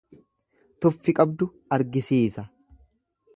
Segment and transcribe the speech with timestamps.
[0.85, 1.49] Tuffi qabdu
[1.79, 2.47] agarsiisa.